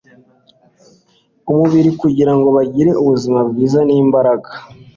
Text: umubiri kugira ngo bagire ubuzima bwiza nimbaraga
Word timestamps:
umubiri 1.51 1.91
kugira 2.01 2.31
ngo 2.37 2.47
bagire 2.57 2.91
ubuzima 3.01 3.39
bwiza 3.49 3.79
nimbaraga 3.87 4.51